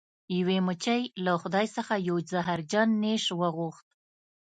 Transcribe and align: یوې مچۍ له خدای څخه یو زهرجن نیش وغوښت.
یوې 0.37 0.57
مچۍ 0.65 1.01
له 1.25 1.33
خدای 1.41 1.67
څخه 1.75 1.93
یو 2.07 2.15
زهرجن 2.31 2.87
نیش 3.03 3.25
وغوښت. 3.39 3.85